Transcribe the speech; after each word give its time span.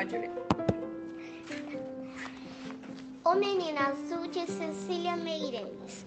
pode. 0.00 0.30
O 3.24 3.34
Menino 3.34 3.78
Azul 3.78 4.26
de 4.28 4.46
Cecília 4.50 5.16
Meireles. 5.16 6.06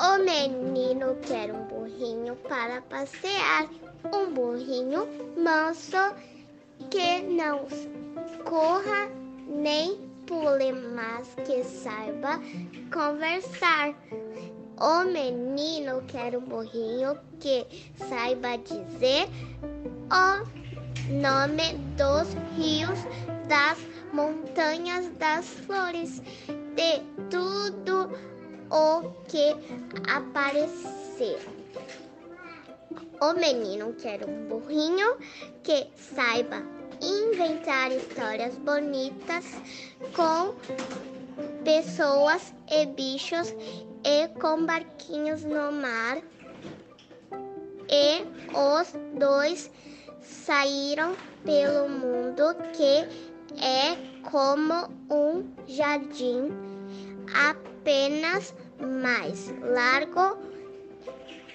O 0.00 0.18
menino 0.18 1.16
quer 1.22 1.52
um 1.52 1.64
burrinho 1.64 2.34
para 2.48 2.82
passear, 2.82 3.68
um 4.12 4.32
burrinho 4.32 5.06
manso 5.36 6.14
que 6.90 7.20
não 7.22 7.66
corra 8.44 9.08
nem 9.46 9.96
pule, 10.26 10.72
mas 10.72 11.34
que 11.46 11.62
saiba 11.62 12.40
conversar. 12.92 13.94
O 14.80 15.04
menino 15.04 16.02
quer 16.06 16.36
um 16.36 16.40
burrinho 16.40 17.18
que 17.40 17.66
saiba 18.08 18.56
dizer 18.58 19.28
o 20.10 20.57
nome 21.10 21.74
dos 21.96 22.34
rios, 22.56 22.98
das 23.48 23.78
montanhas, 24.12 25.08
das 25.18 25.46
flores, 25.46 26.22
de 26.74 27.00
tudo 27.30 28.10
o 28.70 29.10
que 29.26 29.56
aparecer. 30.08 31.38
O 33.20 33.32
menino 33.32 33.94
quer 33.94 34.24
um 34.24 34.48
burrinho 34.48 35.16
que 35.62 35.88
saiba 35.96 36.62
inventar 37.00 37.90
histórias 37.90 38.56
bonitas 38.58 39.44
com 40.14 40.54
pessoas 41.64 42.54
e 42.70 42.86
bichos 42.86 43.54
e 44.04 44.28
com 44.40 44.64
barquinhos 44.64 45.42
no 45.44 45.72
mar. 45.72 46.18
E 47.90 48.22
os 48.54 48.92
dois 49.18 49.70
saíram 50.20 51.16
pelo 51.44 51.88
mundo 51.88 52.54
que 52.74 53.06
é 53.62 53.96
como 54.30 54.74
um 55.10 55.50
jardim, 55.66 56.50
apenas 57.32 58.54
mais 58.78 59.52
largo 59.60 60.38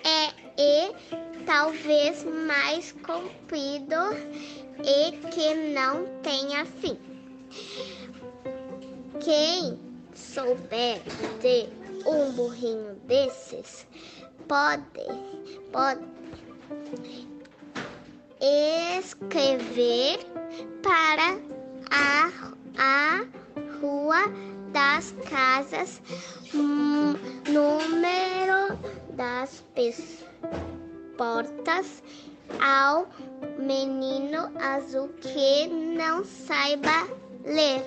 é, 0.04 0.34
e 0.58 1.44
talvez 1.46 2.24
mais 2.24 2.92
comprido 2.92 3.96
e 4.84 5.12
que 5.30 5.54
não 5.74 6.06
tenha 6.22 6.66
fim. 6.66 6.98
Quem 9.20 9.80
souber 10.14 11.02
de 11.42 11.70
um 12.08 12.32
burrinho 12.34 12.96
desses 13.06 13.88
pode, 14.48 14.84
pode 15.72 16.02
escrever 18.40 20.20
para 20.82 21.38
a, 21.90 22.30
a 22.78 23.26
rua 23.80 24.20
das 24.72 25.14
casas, 25.30 26.02
número 26.54 27.18
das 29.16 29.64
portas 31.18 32.04
ao 32.60 33.08
menino 33.58 34.52
azul 34.60 35.10
que 35.22 35.68
não 35.68 36.26
saiba 36.26 37.08
ler. 37.46 37.84